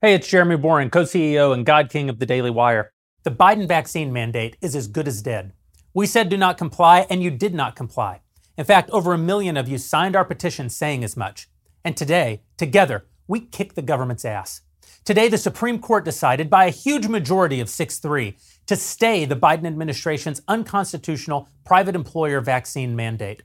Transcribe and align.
Hey, 0.00 0.14
it's 0.14 0.28
Jeremy 0.28 0.54
Boreing, 0.54 0.92
co 0.92 1.02
CEO 1.02 1.52
and 1.52 1.66
God 1.66 1.90
King 1.90 2.08
of 2.08 2.20
the 2.20 2.24
Daily 2.24 2.52
Wire. 2.52 2.92
The 3.24 3.32
Biden 3.32 3.66
vaccine 3.66 4.12
mandate 4.12 4.56
is 4.60 4.76
as 4.76 4.86
good 4.86 5.08
as 5.08 5.22
dead. 5.22 5.52
We 5.92 6.06
said 6.06 6.28
do 6.28 6.36
not 6.36 6.56
comply, 6.56 7.04
and 7.10 7.20
you 7.20 7.32
did 7.32 7.52
not 7.52 7.74
comply. 7.74 8.20
In 8.56 8.64
fact, 8.64 8.90
over 8.90 9.12
a 9.12 9.18
million 9.18 9.56
of 9.56 9.68
you 9.68 9.76
signed 9.76 10.14
our 10.14 10.24
petition 10.24 10.68
saying 10.68 11.02
as 11.02 11.16
much. 11.16 11.48
And 11.84 11.96
today, 11.96 12.42
together, 12.56 13.06
we 13.26 13.40
kick 13.40 13.74
the 13.74 13.82
government's 13.82 14.24
ass. 14.24 14.60
Today, 15.04 15.28
the 15.28 15.36
Supreme 15.36 15.80
Court 15.80 16.04
decided 16.04 16.48
by 16.48 16.66
a 16.66 16.70
huge 16.70 17.08
majority 17.08 17.58
of 17.58 17.68
6 17.68 17.98
3 17.98 18.36
to 18.66 18.76
stay 18.76 19.24
the 19.24 19.34
Biden 19.34 19.66
administration's 19.66 20.42
unconstitutional 20.46 21.48
private 21.64 21.96
employer 21.96 22.40
vaccine 22.40 22.94
mandate. 22.94 23.42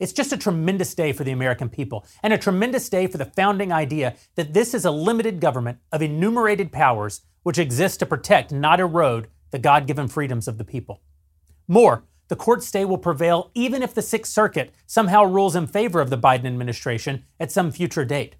It's 0.00 0.12
just 0.12 0.32
a 0.32 0.36
tremendous 0.36 0.94
day 0.94 1.12
for 1.12 1.24
the 1.24 1.32
American 1.32 1.68
people 1.68 2.04
and 2.22 2.32
a 2.32 2.38
tremendous 2.38 2.88
day 2.88 3.06
for 3.06 3.18
the 3.18 3.24
founding 3.24 3.72
idea 3.72 4.16
that 4.34 4.52
this 4.52 4.74
is 4.74 4.84
a 4.84 4.90
limited 4.90 5.40
government 5.40 5.78
of 5.92 6.02
enumerated 6.02 6.72
powers 6.72 7.22
which 7.42 7.58
exists 7.58 7.98
to 7.98 8.06
protect, 8.06 8.52
not 8.52 8.80
erode, 8.80 9.28
the 9.50 9.58
God 9.58 9.86
given 9.86 10.08
freedoms 10.08 10.48
of 10.48 10.58
the 10.58 10.64
people. 10.64 11.00
More, 11.68 12.04
the 12.28 12.36
court 12.36 12.62
stay 12.62 12.84
will 12.84 12.98
prevail 12.98 13.50
even 13.54 13.82
if 13.82 13.94
the 13.94 14.02
Sixth 14.02 14.32
Circuit 14.32 14.74
somehow 14.86 15.24
rules 15.24 15.54
in 15.54 15.66
favor 15.66 16.00
of 16.00 16.10
the 16.10 16.18
Biden 16.18 16.46
administration 16.46 17.24
at 17.38 17.52
some 17.52 17.70
future 17.70 18.04
date. 18.04 18.36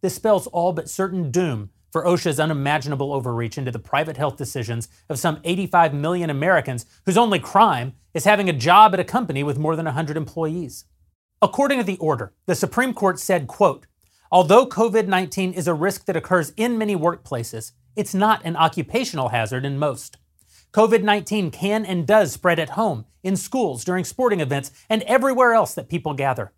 This 0.00 0.14
spells 0.14 0.46
all 0.48 0.72
but 0.72 0.90
certain 0.90 1.30
doom 1.30 1.70
for 1.90 2.04
OSHA's 2.04 2.40
unimaginable 2.40 3.12
overreach 3.12 3.58
into 3.58 3.70
the 3.70 3.78
private 3.78 4.16
health 4.16 4.36
decisions 4.36 4.88
of 5.08 5.18
some 5.18 5.40
85 5.44 5.94
million 5.94 6.30
Americans 6.30 6.86
whose 7.06 7.16
only 7.16 7.38
crime 7.38 7.94
is 8.14 8.24
having 8.24 8.48
a 8.48 8.52
job 8.52 8.94
at 8.94 9.00
a 9.00 9.04
company 9.04 9.42
with 9.42 9.58
more 9.58 9.76
than 9.76 9.86
100 9.86 10.16
employees. 10.16 10.84
According 11.40 11.78
to 11.78 11.84
the 11.84 11.98
order, 11.98 12.34
the 12.46 12.54
Supreme 12.54 12.92
Court 12.92 13.18
said, 13.18 13.46
quote, 13.46 13.86
Although 14.30 14.66
COVID-19 14.66 15.54
is 15.54 15.66
a 15.66 15.74
risk 15.74 16.04
that 16.04 16.16
occurs 16.16 16.52
in 16.56 16.76
many 16.76 16.94
workplaces, 16.94 17.72
it's 17.96 18.14
not 18.14 18.44
an 18.44 18.56
occupational 18.56 19.30
hazard 19.30 19.64
in 19.64 19.78
most. 19.78 20.18
COVID-19 20.72 21.50
can 21.50 21.86
and 21.86 22.06
does 22.06 22.32
spread 22.32 22.58
at 22.58 22.70
home, 22.70 23.06
in 23.22 23.36
schools, 23.36 23.84
during 23.84 24.04
sporting 24.04 24.40
events, 24.40 24.70
and 24.90 25.02
everywhere 25.04 25.54
else 25.54 25.74
that 25.74 25.88
people 25.88 26.12
gather. 26.12 26.52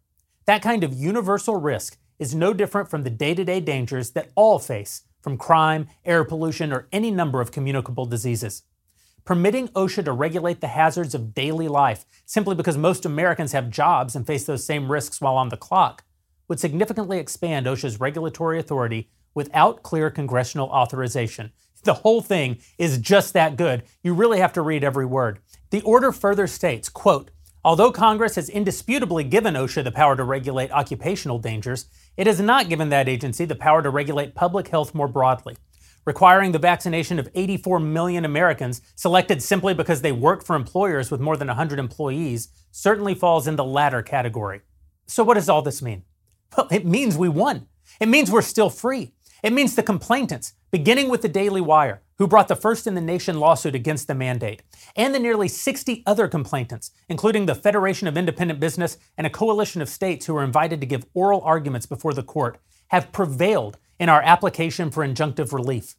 That 0.46 0.62
kind 0.62 0.83
of 0.83 0.92
universal 0.92 1.56
risk 1.56 1.96
is 2.18 2.34
no 2.34 2.52
different 2.52 2.90
from 2.90 3.05
the 3.05 3.10
day-to-day 3.10 3.60
dangers 3.60 4.10
that 4.12 4.30
all 4.34 4.58
face 4.58 5.02
from 5.20 5.36
crime, 5.36 5.88
air 6.04 6.24
pollution, 6.24 6.72
or 6.72 6.88
any 6.92 7.10
number 7.10 7.40
of 7.40 7.52
communicable 7.52 8.06
diseases. 8.06 8.62
Permitting 9.24 9.68
OSHA 9.68 10.04
to 10.06 10.12
regulate 10.12 10.60
the 10.60 10.68
hazards 10.68 11.14
of 11.14 11.34
daily 11.34 11.68
life 11.68 12.04
simply 12.24 12.54
because 12.54 12.77
most 12.77 13.04
Americans 13.04 13.52
have 13.52 13.70
jobs 13.70 14.16
and 14.16 14.27
face 14.27 14.44
those 14.44 14.64
same 14.64 14.90
risks 14.90 15.20
while 15.20 15.36
on 15.36 15.50
the 15.50 15.56
clock 15.56 16.04
would 16.48 16.58
significantly 16.58 17.18
expand 17.18 17.66
OSHA's 17.66 18.00
regulatory 18.00 18.58
authority 18.58 19.08
without 19.34 19.82
clear 19.82 20.10
congressional 20.10 20.68
authorization. 20.68 21.52
The 21.84 21.94
whole 21.94 22.20
thing 22.20 22.58
is 22.77 22.98
just 22.98 23.32
that 23.34 23.56
good. 23.56 23.84
You 24.02 24.14
really 24.14 24.38
have 24.40 24.52
to 24.55 24.62
read 24.62 24.84
every 24.84 25.06
word. 25.06 25.38
The 25.70 25.80
order 25.82 26.12
further 26.12 26.46
states, 26.46 26.88
quote, 26.88 27.30
Although 27.62 27.92
Congress 27.92 28.36
has 28.36 28.48
indisputably 28.48 29.22
given 29.22 29.53
OSHA 29.53 29.84
the 29.84 29.92
power 29.92 30.16
to 30.16 30.25
regulate 30.25 30.70
occupational 30.70 31.39
dangers, 31.39 31.86
it 32.17 32.27
has 32.27 32.41
not 32.41 32.70
given 32.70 32.89
that 32.89 33.08
agency 33.08 33.44
the 33.44 33.55
power 33.55 33.83
to 33.83 33.91
regulate 33.91 34.34
public 34.34 34.69
health 34.69 34.94
more 34.94 35.08
broadly. 35.08 35.56
Requiring 36.06 36.52
the 36.52 36.58
vaccination 36.58 37.19
of 37.19 37.28
84 37.34 37.78
million 37.80 38.25
Americans 38.25 38.80
selected 38.97 39.42
simply 39.42 39.75
because 39.75 40.00
they 40.00 40.12
work 40.12 40.42
for 40.42 40.56
employers 40.56 41.11
with 41.11 41.20
more 41.20 41.36
than 41.36 41.48
100 41.48 41.78
employees 41.78 42.48
certainly 42.70 43.14
falls 43.14 43.47
in 43.47 43.56
the 43.56 43.64
latter 43.64 44.00
category. 44.00 44.62
So, 45.06 45.22
what 45.22 45.34
does 45.34 45.50
all 45.50 45.61
this 45.61 45.83
mean? 45.83 46.05
Well, 46.56 46.69
it 46.70 46.86
means 46.86 47.19
we 47.19 47.28
won. 47.28 47.69
It 48.00 48.08
means 48.08 48.30
we're 48.30 48.41
still 48.41 48.70
free. 48.70 49.12
It 49.42 49.52
means 49.52 49.74
the 49.74 49.83
complainants, 49.83 50.52
beginning 50.70 51.08
with 51.08 51.22
the 51.22 51.28
Daily 51.28 51.60
Wire, 51.60 52.02
who 52.19 52.27
brought 52.27 52.48
the 52.48 52.56
first 52.56 52.86
in 52.86 52.94
the 52.94 53.00
nation 53.00 53.41
lawsuit 53.41 53.74
against 53.74 54.06
the 54.06 54.14
mandate, 54.14 54.62
and 54.94 55.14
the 55.14 55.19
nearly 55.19 55.48
60 55.48 56.02
other 56.06 56.28
complainants, 56.28 56.91
including 57.08 57.46
the 57.46 57.55
Federation 57.55 58.06
of 58.06 58.18
Independent 58.18 58.61
Business 58.61 58.98
and 59.17 59.27
a 59.27 59.30
coalition 59.30 59.80
of 59.80 59.89
states 59.89 60.27
who 60.27 60.34
were 60.34 60.45
invited 60.45 60.80
to 60.80 60.86
give 60.86 61.06
oral 61.14 61.40
arguments 61.40 61.86
before 61.86 62.12
the 62.12 62.23
court, 62.23 62.61
have 62.89 63.12
prevailed 63.12 63.78
in 63.98 64.08
our 64.08 64.20
application 64.23 64.90
for 64.90 65.06
injunctive 65.06 65.52
relief. 65.52 65.96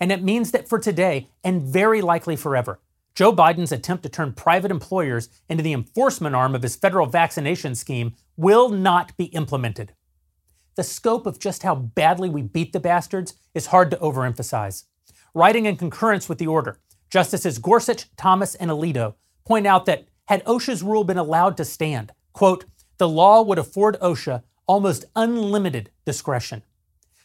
And 0.00 0.10
it 0.10 0.22
means 0.22 0.50
that 0.50 0.68
for 0.68 0.78
today, 0.78 1.28
and 1.44 1.62
very 1.62 2.00
likely 2.00 2.34
forever, 2.34 2.80
Joe 3.14 3.32
Biden's 3.32 3.72
attempt 3.72 4.02
to 4.04 4.08
turn 4.08 4.32
private 4.32 4.70
employers 4.70 5.28
into 5.48 5.62
the 5.62 5.72
enforcement 5.72 6.34
arm 6.34 6.54
of 6.54 6.62
his 6.62 6.76
federal 6.76 7.06
vaccination 7.06 7.74
scheme 7.74 8.14
will 8.36 8.70
not 8.70 9.16
be 9.16 9.26
implemented. 9.26 9.92
The 10.76 10.84
scope 10.84 11.26
of 11.26 11.38
just 11.38 11.62
how 11.62 11.74
badly 11.74 12.28
we 12.28 12.42
beat 12.42 12.72
the 12.72 12.80
bastards 12.80 13.34
is 13.54 13.66
hard 13.66 13.90
to 13.90 13.96
overemphasize. 13.98 14.84
Writing 15.34 15.66
in 15.66 15.76
concurrence 15.76 16.28
with 16.28 16.38
the 16.38 16.46
order, 16.46 16.78
Justices 17.10 17.58
Gorsuch, 17.58 18.06
Thomas, 18.16 18.54
and 18.54 18.70
Alito 18.70 19.14
point 19.44 19.66
out 19.66 19.86
that 19.86 20.06
had 20.26 20.44
OSHA's 20.44 20.82
rule 20.82 21.04
been 21.04 21.18
allowed 21.18 21.56
to 21.56 21.64
stand, 21.64 22.12
quote, 22.32 22.64
the 22.98 23.08
law 23.08 23.42
would 23.42 23.58
afford 23.58 23.98
OSHA 24.00 24.42
almost 24.66 25.04
unlimited 25.16 25.90
discretion. 26.04 26.62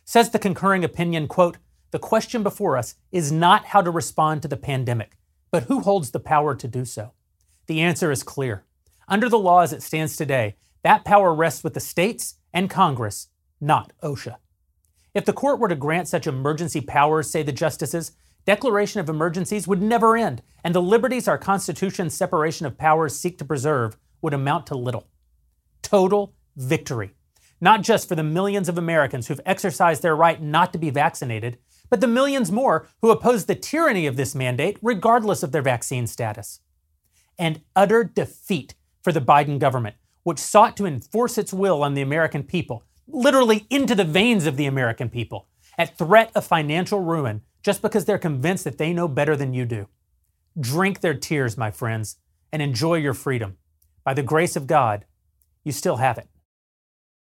Says 0.03 0.31
the 0.31 0.39
concurring 0.39 0.83
opinion, 0.83 1.27
quote, 1.27 1.57
the 1.91 1.99
question 1.99 2.43
before 2.43 2.77
us 2.77 2.95
is 3.11 3.31
not 3.31 3.65
how 3.65 3.81
to 3.81 3.91
respond 3.91 4.41
to 4.41 4.47
the 4.47 4.57
pandemic, 4.57 5.17
but 5.51 5.63
who 5.63 5.81
holds 5.81 6.11
the 6.11 6.19
power 6.19 6.55
to 6.55 6.67
do 6.67 6.83
so. 6.85 7.11
The 7.67 7.81
answer 7.81 8.11
is 8.11 8.23
clear. 8.23 8.65
Under 9.07 9.29
the 9.29 9.39
law 9.39 9.61
as 9.61 9.71
it 9.71 9.83
stands 9.83 10.15
today, 10.15 10.55
that 10.83 11.05
power 11.05 11.33
rests 11.33 11.63
with 11.63 11.73
the 11.73 11.79
states 11.79 12.35
and 12.53 12.69
Congress, 12.69 13.27
not 13.59 13.93
OSHA. 14.03 14.37
If 15.13 15.25
the 15.25 15.33
court 15.33 15.59
were 15.59 15.69
to 15.69 15.75
grant 15.75 16.07
such 16.07 16.27
emergency 16.27 16.81
powers, 16.81 17.31
say 17.31 17.41
the 17.41 17.51
justices, 17.51 18.11
declaration 18.45 18.99
of 18.99 19.09
emergencies 19.09 19.67
would 19.67 19.81
never 19.81 20.17
end, 20.17 20.41
and 20.63 20.75
the 20.75 20.81
liberties 20.81 21.27
our 21.27 21.37
Constitution's 21.37 22.13
separation 22.13 22.65
of 22.65 22.77
powers 22.77 23.17
seek 23.17 23.37
to 23.37 23.45
preserve 23.45 23.97
would 24.21 24.33
amount 24.33 24.67
to 24.67 24.75
little. 24.75 25.07
Total 25.81 26.33
victory. 26.55 27.15
Not 27.61 27.81
just 27.81 28.07
for 28.07 28.15
the 28.15 28.23
millions 28.23 28.67
of 28.67 28.77
Americans 28.77 29.27
who've 29.27 29.39
exercised 29.45 30.01
their 30.01 30.15
right 30.15 30.41
not 30.41 30.73
to 30.73 30.79
be 30.79 30.89
vaccinated, 30.89 31.57
but 31.89 32.01
the 32.01 32.07
millions 32.07 32.51
more 32.51 32.87
who 33.01 33.11
oppose 33.11 33.45
the 33.45 33.55
tyranny 33.55 34.07
of 34.07 34.17
this 34.17 34.35
mandate 34.35 34.77
regardless 34.81 35.43
of 35.43 35.51
their 35.51 35.61
vaccine 35.61 36.07
status. 36.07 36.59
And 37.39 37.61
utter 37.75 38.03
defeat 38.03 38.75
for 39.01 39.13
the 39.13 39.21
Biden 39.21 39.59
government, 39.59 39.95
which 40.23 40.39
sought 40.39 40.75
to 40.77 40.85
enforce 40.85 41.37
its 41.37 41.53
will 41.53 41.83
on 41.83 41.93
the 41.93 42.01
American 42.01 42.43
people 42.43 42.83
literally 43.07 43.65
into 43.69 43.95
the 43.95 44.03
veins 44.03 44.45
of 44.45 44.57
the 44.57 44.65
American 44.65 45.09
people 45.09 45.47
at 45.77 45.97
threat 45.97 46.31
of 46.35 46.45
financial 46.45 46.99
ruin 46.99 47.41
just 47.63 47.81
because 47.81 48.05
they're 48.05 48.17
convinced 48.17 48.63
that 48.63 48.77
they 48.77 48.93
know 48.93 49.07
better 49.07 49.35
than 49.35 49.53
you 49.53 49.65
do. 49.65 49.87
Drink 50.59 51.01
their 51.01 51.13
tears, 51.13 51.57
my 51.57 51.71
friends, 51.71 52.17
and 52.51 52.61
enjoy 52.61 52.95
your 52.95 53.13
freedom. 53.13 53.57
By 54.03 54.13
the 54.13 54.23
grace 54.23 54.55
of 54.55 54.67
God, 54.67 55.05
you 55.63 55.71
still 55.71 55.97
have 55.97 56.17
it. 56.17 56.27